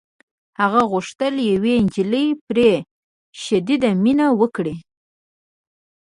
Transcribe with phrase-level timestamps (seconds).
[0.59, 2.71] هغه غوښتل یوه نجلۍ پرې
[3.43, 4.75] شدیده مینه وکړي